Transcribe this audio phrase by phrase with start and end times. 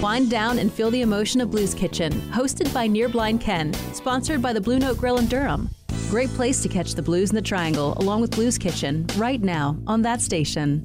[0.00, 4.40] Wind down and feel the emotion of Blues Kitchen, hosted by Near Blind Ken, sponsored
[4.40, 5.68] by the Blue Note Grill in Durham.
[6.08, 9.76] Great place to catch the blues in the triangle along with Blues Kitchen right now
[9.88, 10.84] on that station.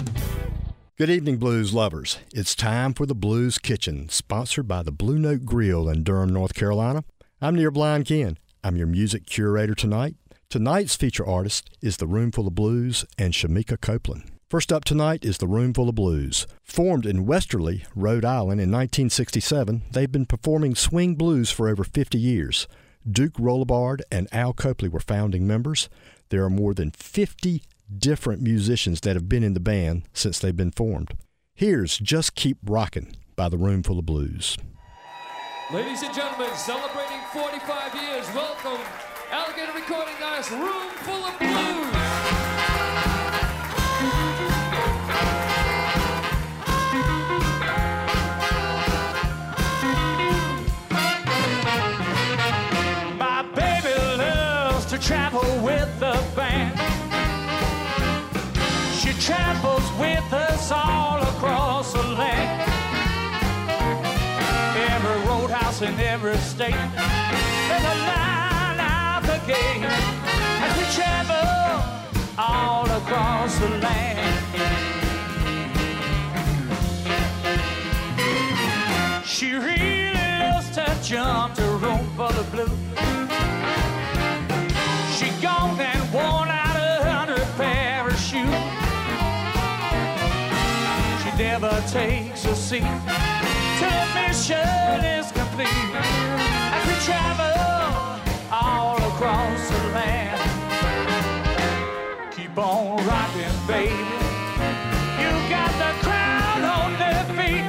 [0.97, 2.17] Good evening, blues lovers.
[2.33, 6.55] It's time for the Blues Kitchen, sponsored by the Blue Note Grill in Durham, North
[6.55, 7.03] Carolina.
[7.39, 8.39] I'm Near Blind Ken.
[8.63, 10.15] I'm your music curator tonight.
[10.49, 14.32] Tonight's feature artist is The Roomful of Blues and Shemekia Copeland.
[14.53, 16.45] First up tonight is The Roomful of Blues.
[16.61, 22.19] Formed in Westerly, Rhode Island in 1967, they've been performing swing blues for over 50
[22.19, 22.67] years.
[23.11, 25.89] Duke Robillard and Al Copley were founding members.
[26.29, 27.63] There are more than 50
[27.97, 31.15] different musicians that have been in the band since they've been formed.
[31.55, 34.55] Here's Just Keep Rockin' by The Roomful of Blues.
[35.73, 38.85] Ladies and gentlemen, celebrating 45 years, welcome
[39.31, 41.82] Alligator Recording Artist Room Full of Blues.
[59.23, 62.69] Travels with us all across the land.
[64.75, 66.75] Every roadhouse in every state.
[67.69, 69.85] There's a line out the gate
[70.65, 71.47] as we travel
[72.37, 74.35] all across the land.
[79.25, 83.42] She really loves to jump to room for the blue.
[91.37, 92.81] Never takes a seat
[93.79, 95.67] till the mission is complete.
[96.75, 100.41] As we travel all across the land,
[102.31, 103.93] keep on rocking, baby.
[105.21, 107.65] You got the crowd on their feet.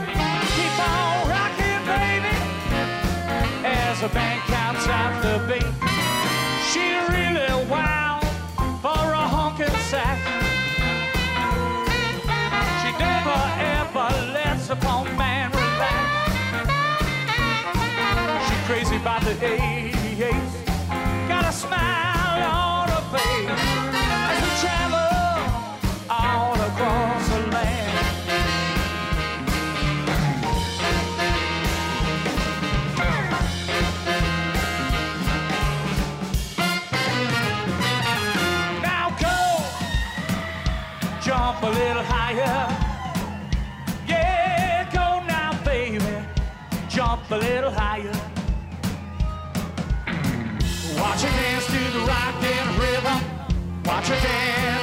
[0.56, 2.34] Keep on rocking, baby.
[3.64, 5.63] As the band counts out the beat,
[19.38, 19.63] crazy
[53.86, 54.73] Watch her dance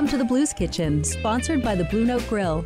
[0.00, 2.64] Welcome to the Blues Kitchen, sponsored by the Blue Note Grill.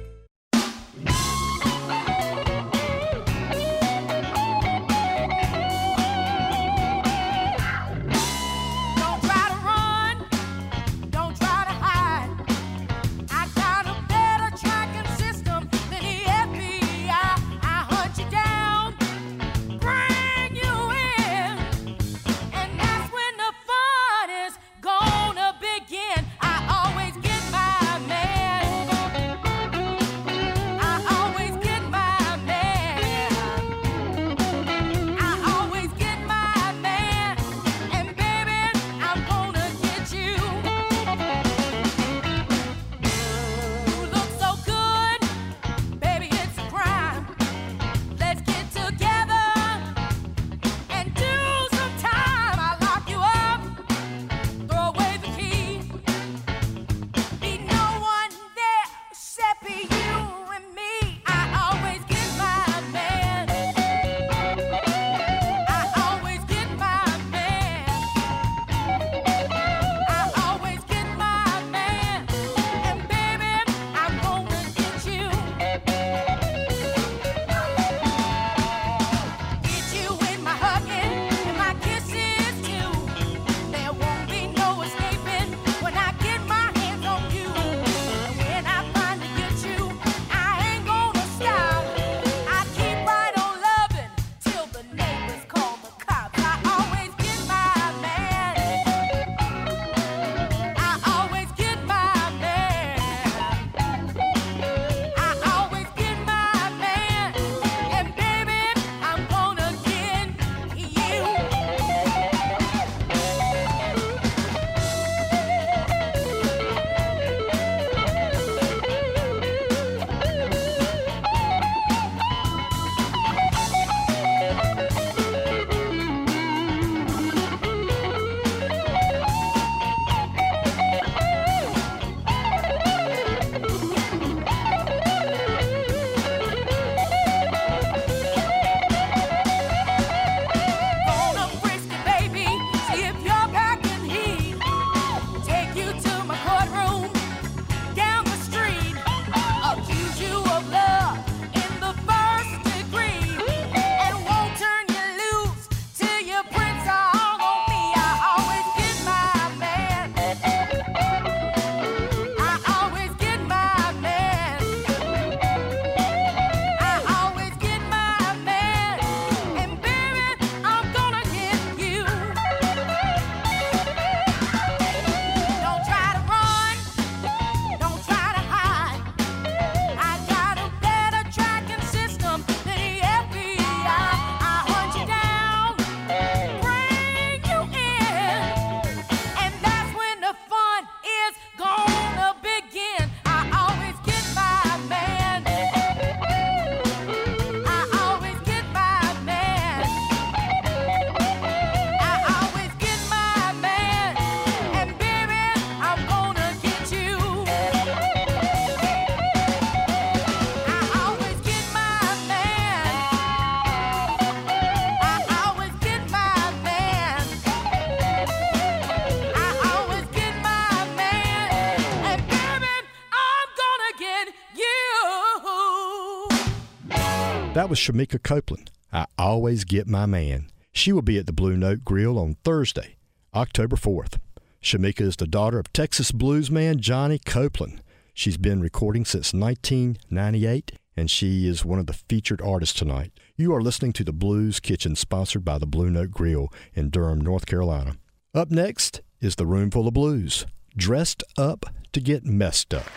[227.54, 228.72] That was Shemekia Copeland.
[228.92, 230.50] I always get my man.
[230.72, 232.96] She will be at the Blue Note Grill on Thursday,
[233.32, 234.18] October 4th.
[234.60, 237.80] Shemekia is the daughter of Texas bluesman Johnny Copeland.
[238.12, 243.12] She's been recording since 1998, and she is one of the featured artists tonight.
[243.36, 247.20] You are listening to the Blues Kitchen, sponsored by the Blue Note Grill in Durham,
[247.20, 247.98] North Carolina.
[248.34, 250.44] Up next is the Roomful of Blues,
[250.76, 252.90] dressed up to get messed up.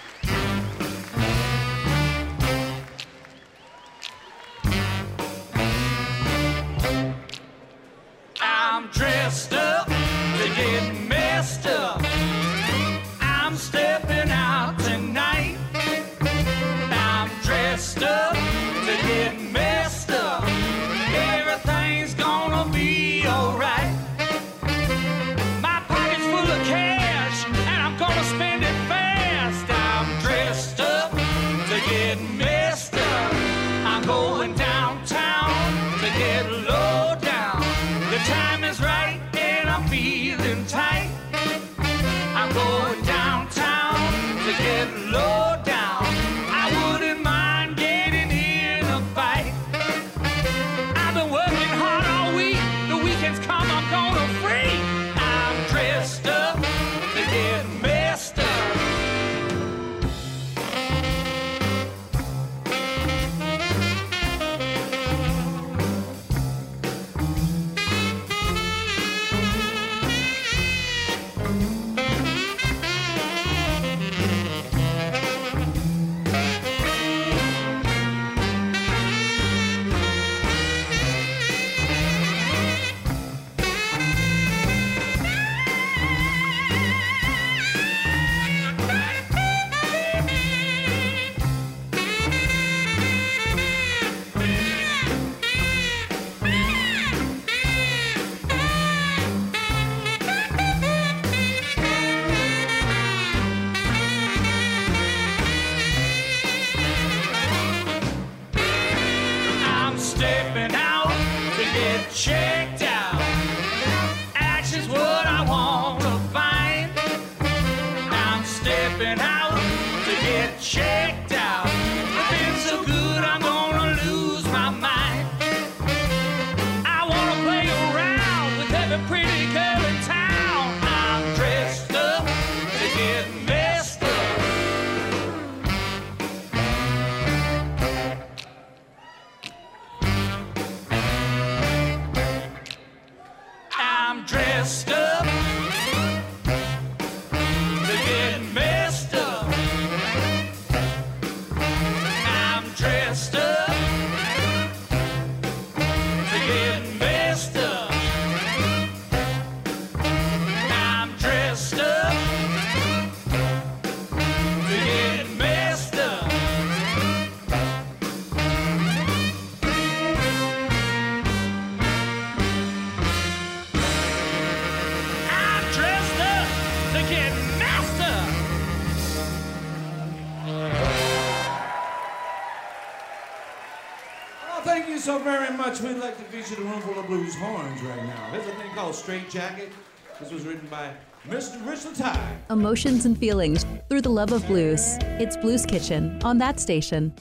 [185.67, 185.81] Much.
[185.81, 188.31] We'd like to feature the Roomful of Blues horns right now.
[188.31, 189.69] There's a thing called Straight Jacket.
[190.17, 190.93] This was written by
[191.27, 191.59] Mr.
[191.67, 192.37] Rich Lataille.
[192.49, 194.97] Emotions and feelings through the love of blues.
[195.19, 197.13] It's Blues Kitchen on that station.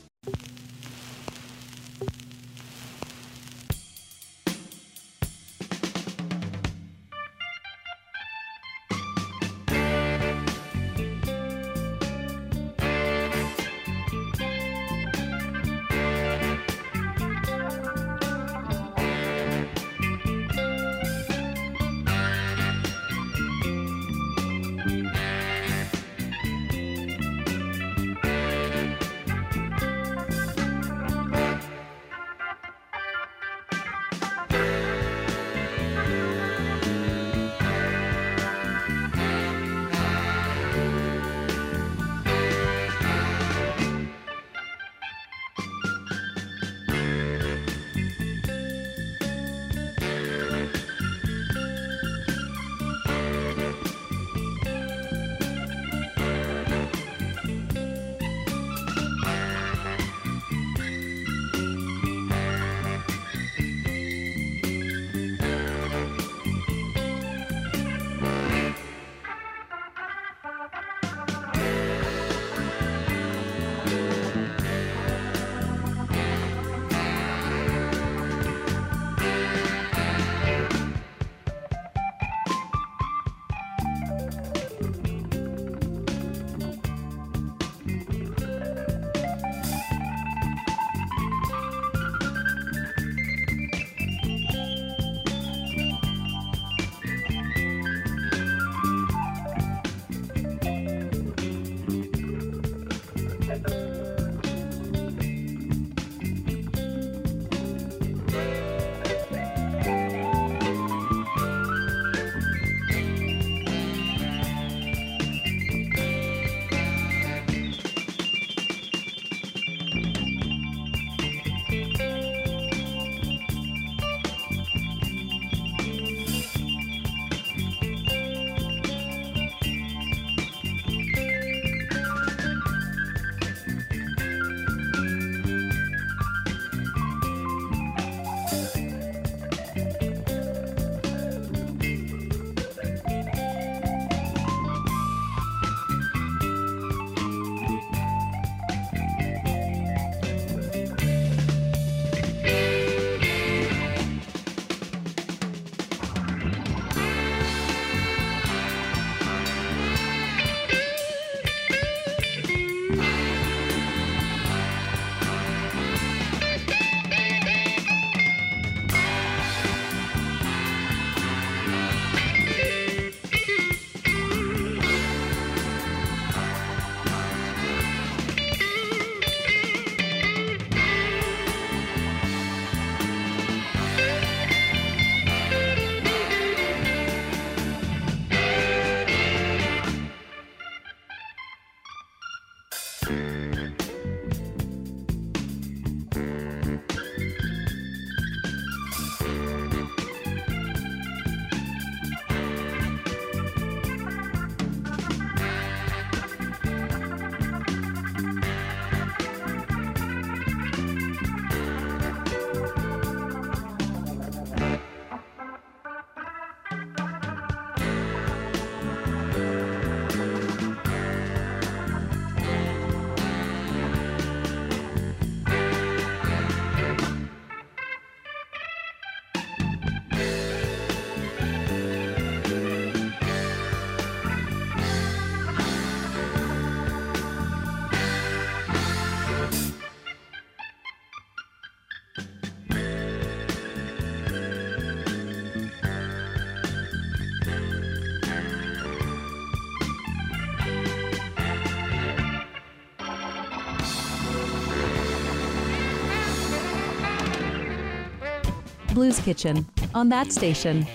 [258.97, 260.87] Blues Kitchen on that station.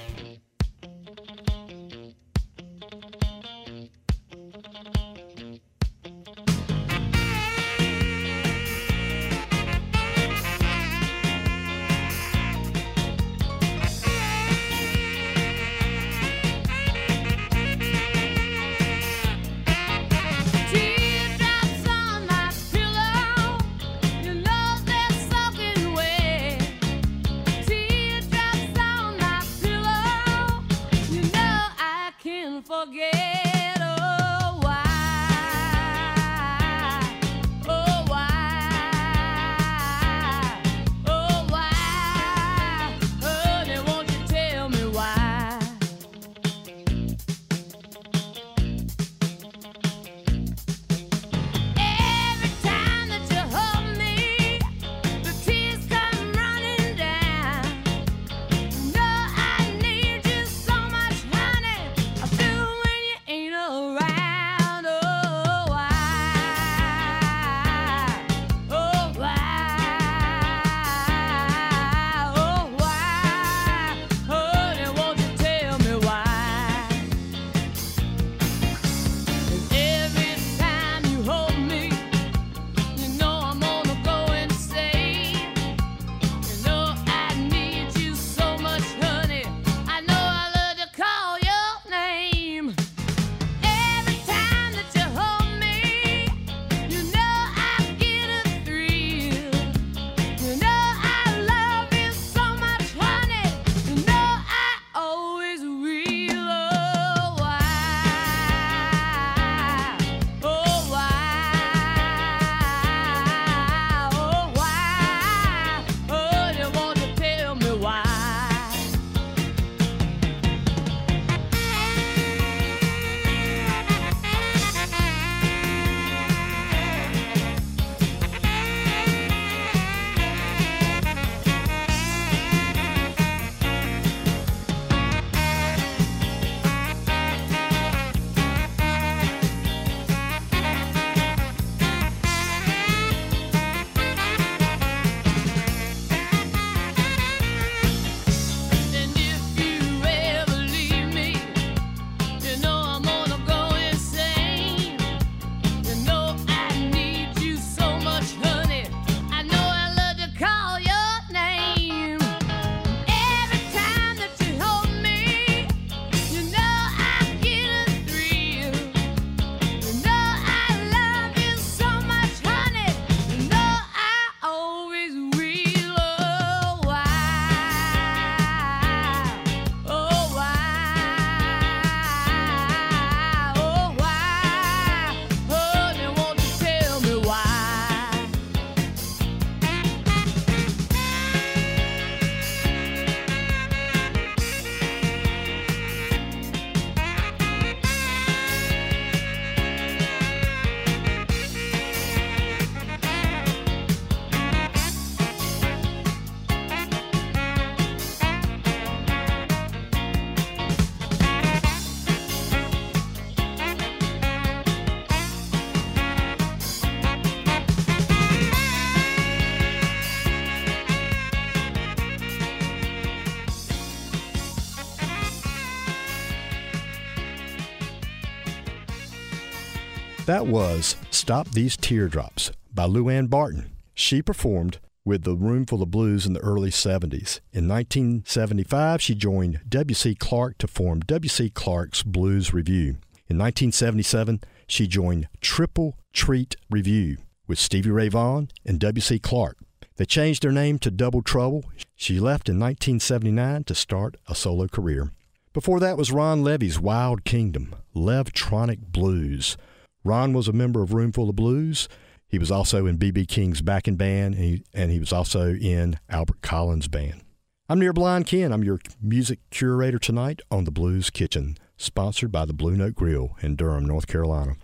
[230.31, 233.69] That was Stop These Teardrops by Lou Ann Barton.
[233.93, 237.41] She performed with the Roomful of Blues in the early 70s.
[237.51, 240.15] In 1975, she joined W.C.
[240.15, 241.49] Clark to form W.C.
[241.49, 242.91] Clark's Blues Review.
[243.27, 249.19] In 1977, she joined Triple Threat Revue with Stevie Ray Vaughan and W.C.
[249.19, 249.57] Clark.
[249.97, 251.65] They changed their name to Double Trouble.
[251.97, 255.11] She left in 1979 to start a solo career.
[255.51, 259.57] Before that was Ron Levy's Wild Kingdom, Levtronic Blues.
[260.03, 261.87] Ron was a member of Roomful of Blues.
[262.27, 263.25] He was also in B.B.
[263.25, 267.21] King's backing band, and he, and he was also in Albert Collins' band.
[267.69, 268.51] I'm Near Blind Ken.
[268.51, 273.37] I'm your music curator tonight on the Blues Kitchen, sponsored by the Blue Note Grill
[273.41, 274.55] in Durham, North Carolina.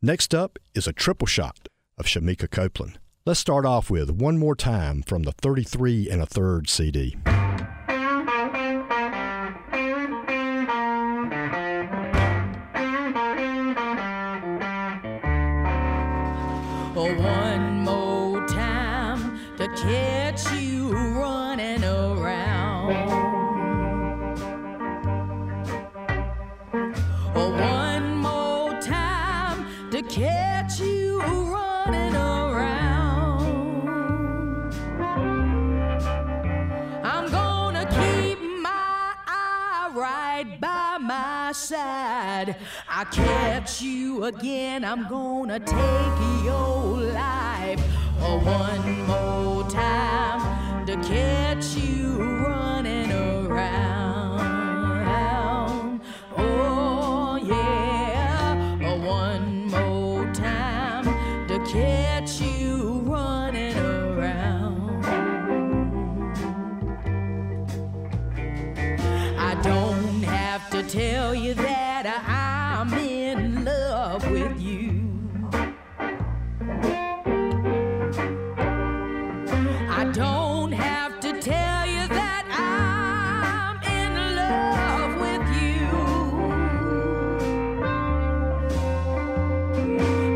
[0.00, 1.68] Next up is a triple shot
[1.98, 2.98] of Shemekia Copeland.
[3.24, 7.16] Let's start off with One More Time from the 33 and a third CD.
[41.52, 42.56] side.
[42.88, 47.80] I catch you again, I'm gonna take your life.
[48.20, 54.05] Oh, one more time to catch you running around.
[70.96, 75.10] tell you that I'm in love with you.
[79.90, 85.86] I don't have to tell you that I'm in love with you.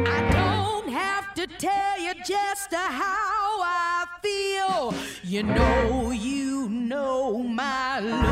[0.06, 4.92] I don't have to tell you just how I feel.
[5.22, 8.29] You know, you know my love.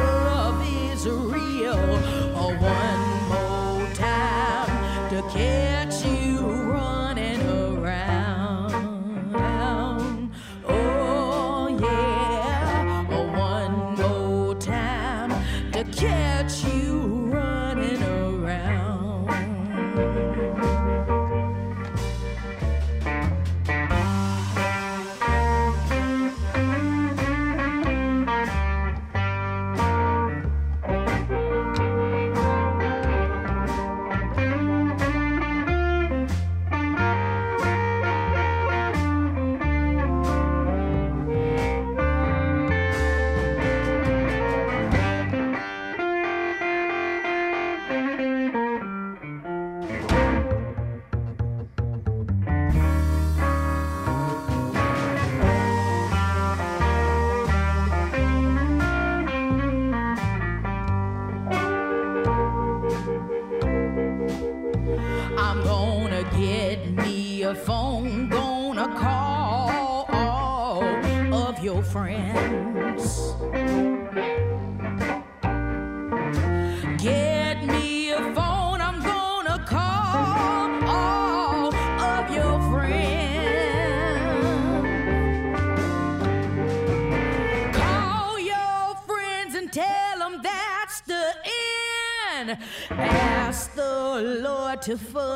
[94.88, 95.27] to fool.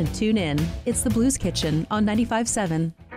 [0.00, 0.58] and tune in.
[0.86, 3.09] It's the Blues Kitchen on 957.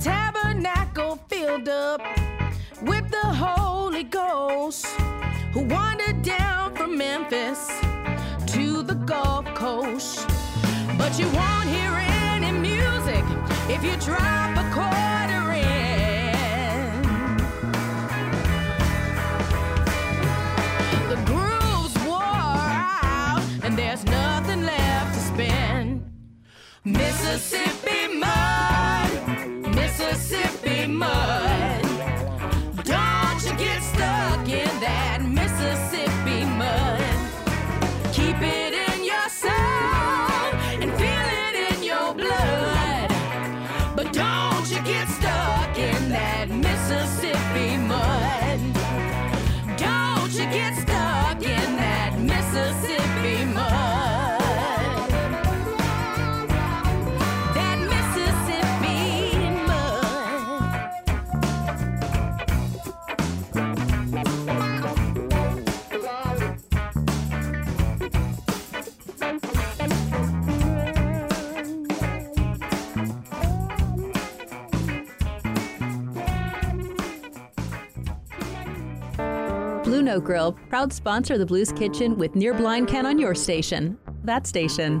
[0.00, 2.00] tabernacle filled up
[2.82, 4.86] with the Holy Ghost
[5.52, 7.68] who wandered down from Memphis
[8.46, 10.26] to the Gulf Coast.
[10.96, 11.92] But you won't hear
[12.32, 13.24] any music
[13.68, 17.02] if you drop a quarter in.
[21.10, 26.10] The grooves wore out and there's nothing left to spend.
[26.84, 27.99] Mississippi.
[30.10, 31.49] Mississippi mud.
[80.10, 83.96] Oak Grill, proud sponsor of the Blues Kitchen with Near Blind Ken on your station.
[84.24, 85.00] That station.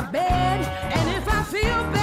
[0.00, 0.66] my bed.
[0.94, 1.60] And if I feel
[1.92, 1.99] bad,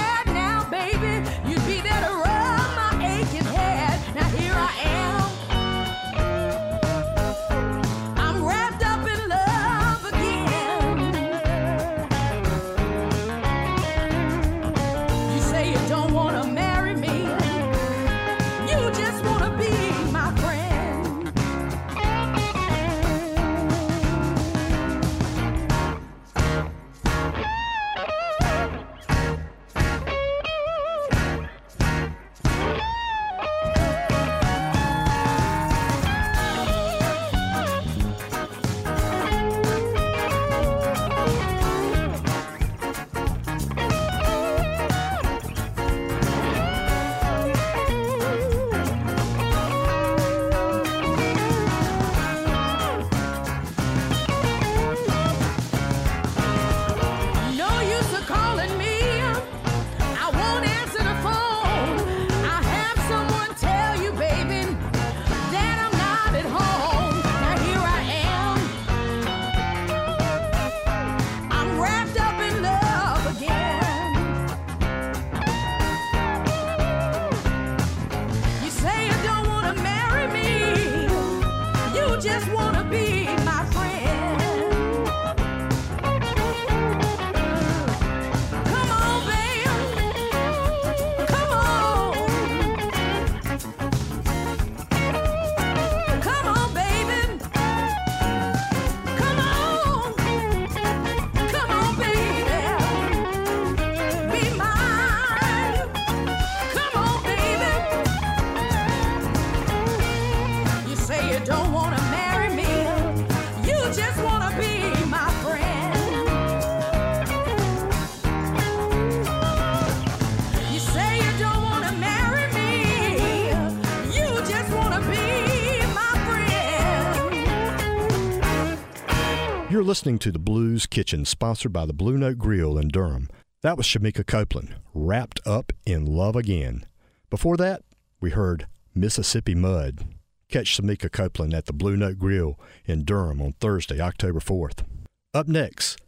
[129.88, 133.30] listening to the Blues Kitchen, sponsored by the Blue Note Grill in Durham.
[133.62, 136.84] That was Shemekia Copeland, wrapped up in love again.
[137.30, 137.84] Before that,
[138.20, 140.04] we heard Mississippi Mud.
[140.50, 144.84] Catch Shemekia Copeland at the Blue Note Grill in Durham on Thursday, October 4th.
[145.32, 145.98] Up next,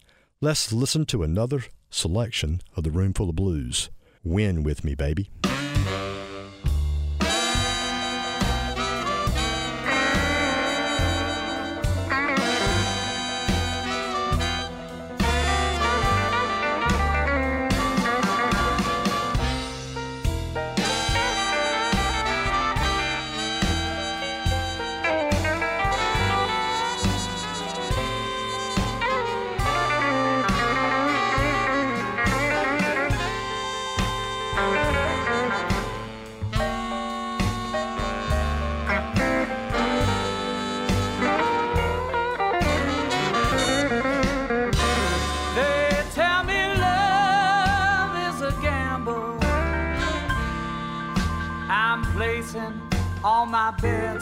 [0.43, 3.89] let's listen to another selection of the Roomful of Blues.
[4.23, 5.31] Win with me, baby.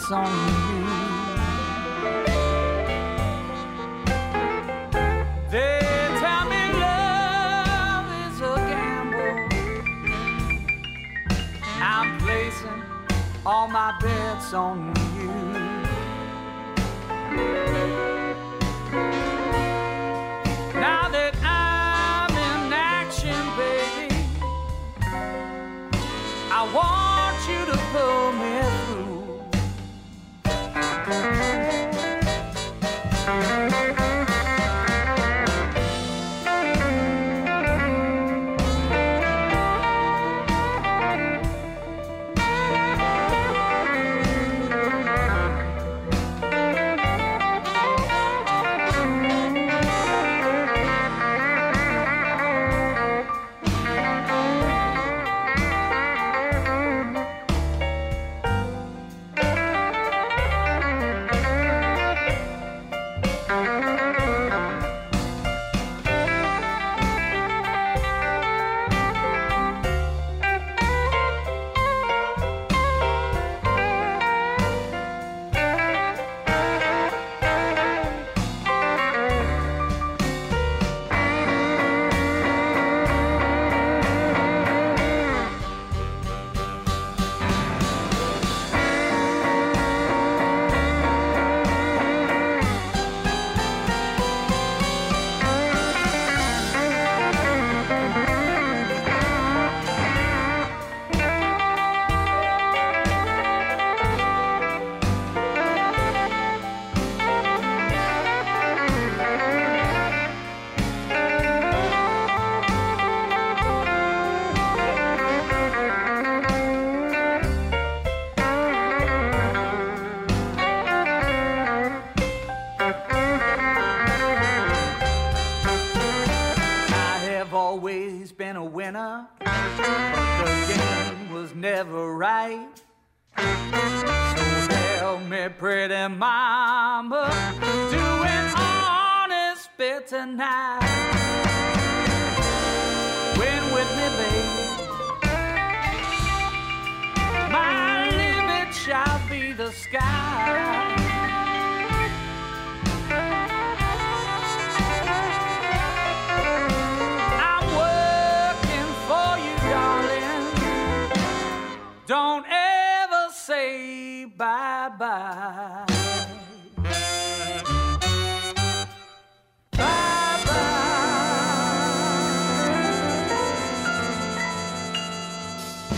[0.09, 0.48] Bets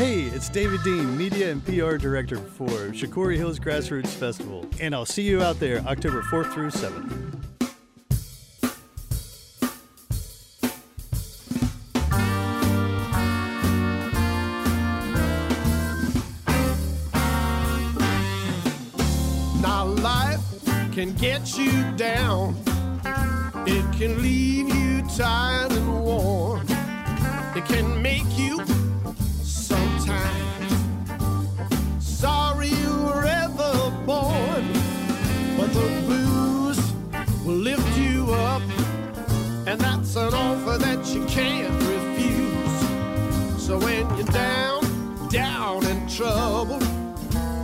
[0.02, 5.06] Hey, it's David Dean, Media and PR Director for Shakori Hills Grassroots Festival, and I'll
[5.06, 7.38] see you out there October 4th through 7th.
[19.62, 20.42] Now life
[20.94, 22.56] can get you down.
[23.68, 25.51] It can leave you tired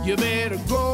[0.08, 0.87] you better go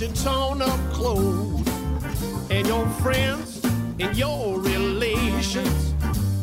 [0.00, 1.68] your torn up clothes.
[2.50, 3.62] And your friends
[3.98, 5.94] and your relations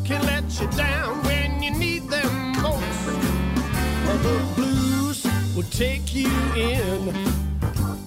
[0.04, 3.06] can let you down when you need them most.
[4.06, 7.08] But the blues will take you in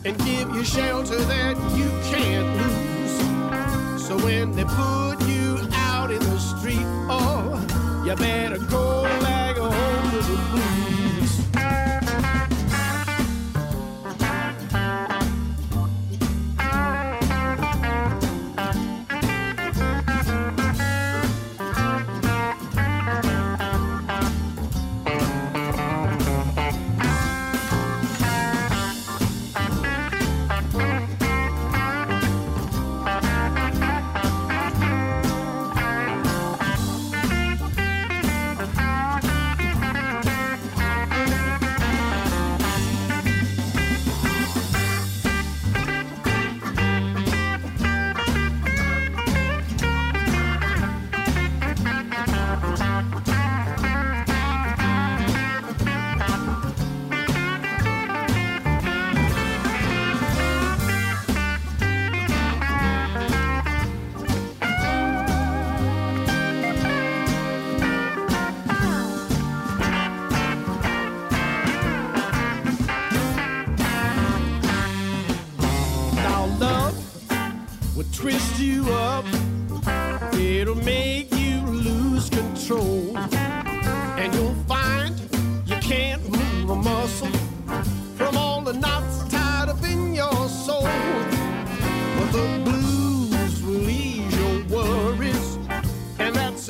[0.06, 4.02] and give you shelter that you can't lose.
[4.08, 7.60] So when they put you out in the street, oh,
[8.06, 10.91] you better go back home to the blues.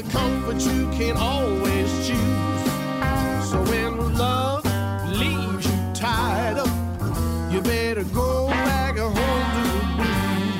[0.02, 2.64] A comfort you can always choose.
[3.50, 4.64] So when love
[5.12, 6.70] leaves you tied up,
[7.52, 10.58] you better go back home to the blues.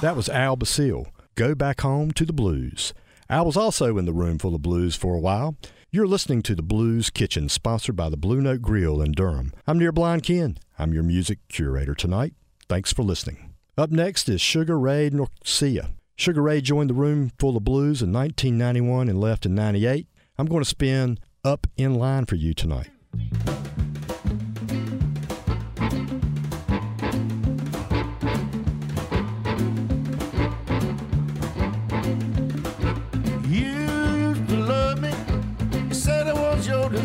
[0.00, 1.08] That was Al Basile.
[1.34, 2.94] Go back home to the blues.
[3.30, 5.56] Al was also in the Roomful of Blues for a while.
[5.90, 9.52] You're listening to the Blues Kitchen, sponsored by the Blue Note Grill in Durham.
[9.66, 10.58] I'm Near Blind Ken.
[10.78, 12.34] I'm your music curator tonight.
[12.68, 13.54] Thanks for listening.
[13.78, 15.92] Up next is Sugar Ray Norcia.
[16.16, 20.06] Sugar Ray joined the Roomful of Blues in 1991 and left in 98.
[20.36, 22.90] I'm going to spin Up in Line for you tonight.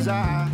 [0.10, 0.50] Desire.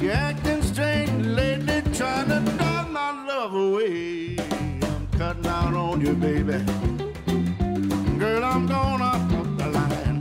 [0.00, 4.36] You're acting strange lately, trying to dog my love away.
[4.82, 6.58] I'm cutting out on you, baby.
[8.18, 10.20] Girl, I'm gonna up the line.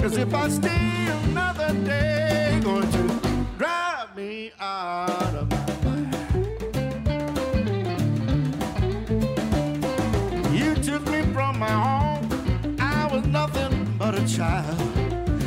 [0.00, 3.02] Cause if I stay another day, going to
[3.58, 6.14] drive me out of my mind.
[10.54, 11.93] You took me from my home.
[14.26, 14.80] Child.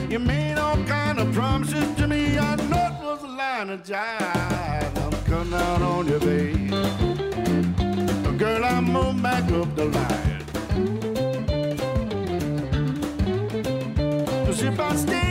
[0.09, 2.38] You made all kind of promises to me.
[2.38, 4.97] I know it was a line of jive.
[5.05, 6.69] I'm coming out on you, babe.
[8.25, 10.28] Oh, girl, I'm moving back up the line.
[14.59, 15.26] If I stay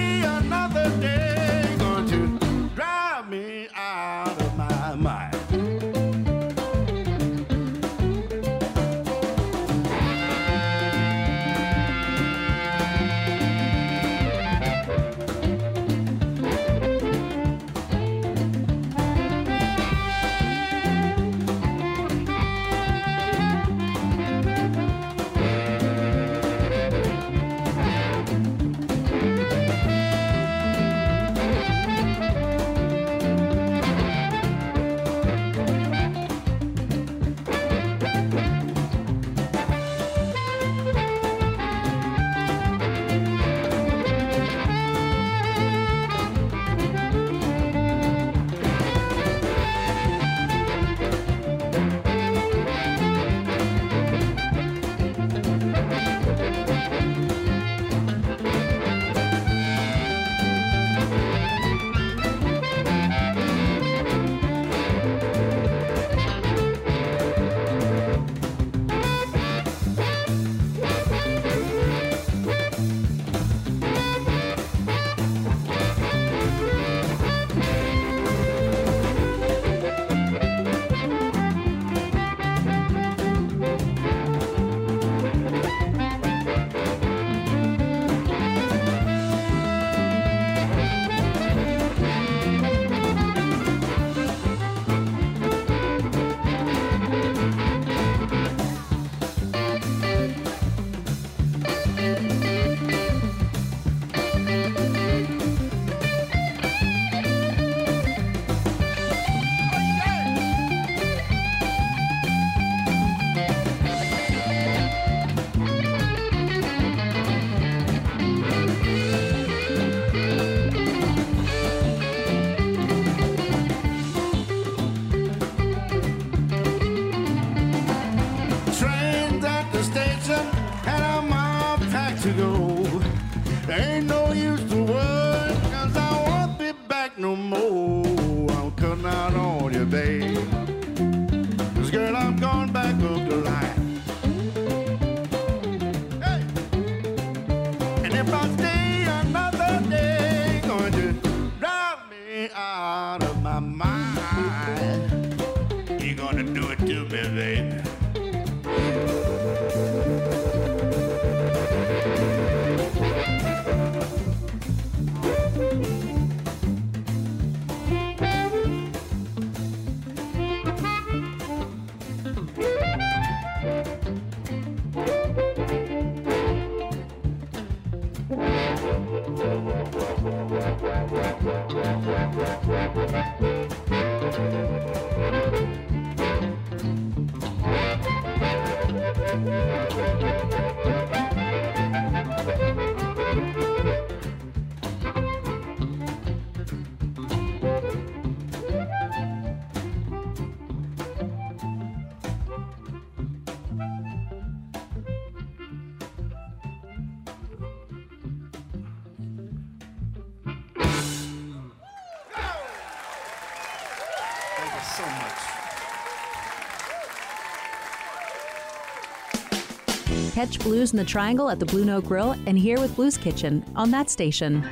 [220.37, 223.65] Catch Blues in the Triangle at the Blue Note Grill and here with Blues Kitchen
[223.75, 224.63] on that station.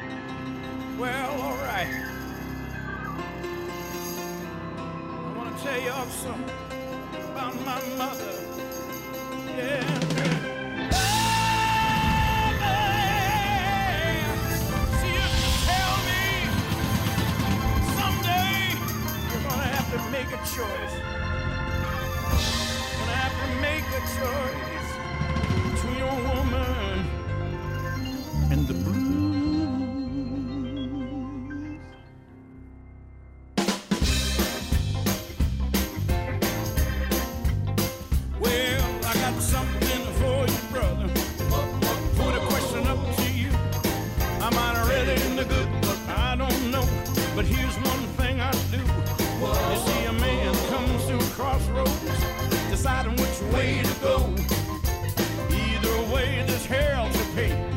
[56.67, 57.74] hell to Pete.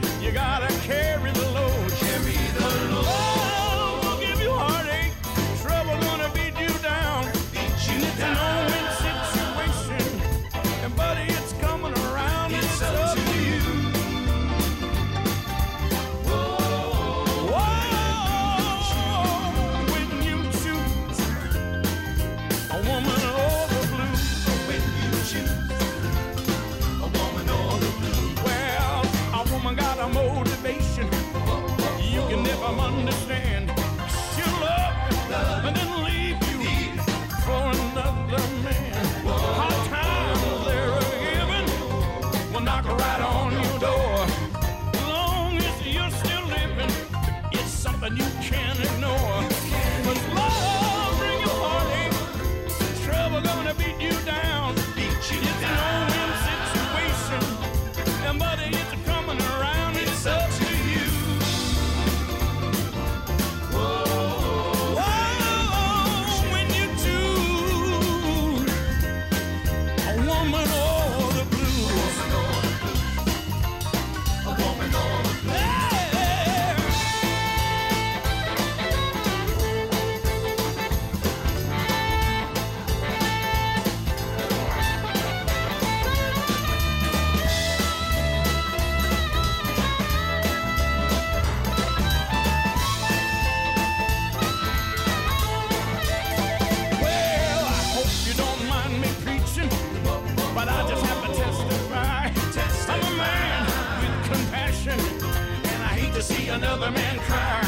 [106.68, 107.62] another man cry.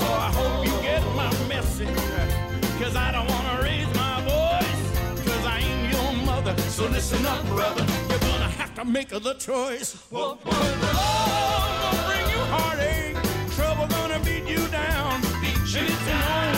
[0.00, 1.88] So I hope you get my message.
[2.80, 5.26] Cause I don't wanna raise my voice.
[5.26, 6.56] Cause I ain't your mother.
[6.70, 7.84] So listen up, brother.
[8.08, 9.96] You're gonna have to make the choice.
[10.10, 13.16] What would love gonna bring you heartache?
[13.56, 15.20] Trouble gonna beat you down.
[15.42, 16.57] Beat you and it's down.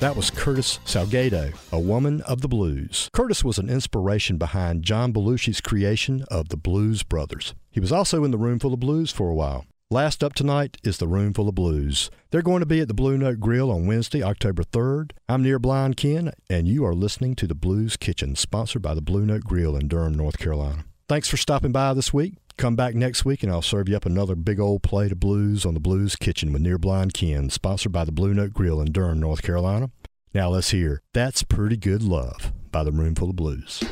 [0.00, 3.10] That was Curtis Salgado, a woman of the blues.
[3.12, 7.52] Curtis was an inspiration behind John Belushi's creation of the Blues Brothers.
[7.70, 9.66] He was also in the Roomful of Blues for a while.
[9.90, 12.10] Last up tonight is the Roomful of Blues.
[12.30, 15.10] They're going to be at the Blue Note Grill on Wednesday, October 3rd.
[15.28, 19.02] I'm near Blind Ken, and you are listening to the Blues Kitchen, sponsored by the
[19.02, 20.86] Blue Note Grill in Durham, North Carolina.
[21.10, 22.36] Thanks for stopping by this week.
[22.60, 25.64] Come back next week and I'll serve you up another big old plate of blues
[25.64, 28.92] on the Blues Kitchen with Near Blind Ken, sponsored by the Blue Note Grill in
[28.92, 29.90] Durham, North Carolina.
[30.34, 33.82] Now let's hear That's Pretty Good Love by the Roomful of Blues.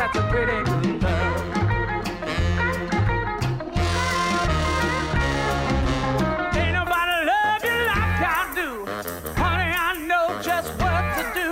[0.00, 1.36] That's a pretty good love.
[6.56, 8.86] Ain't nobody love you like I do.
[9.36, 11.48] Honey, I know just what to do.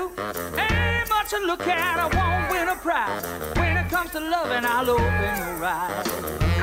[0.58, 3.22] Ain't much to look at, I won't win a prize.
[3.54, 6.57] When it comes to loving, I'll open your eyes.